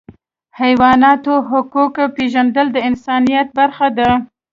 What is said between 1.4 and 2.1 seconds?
حقوق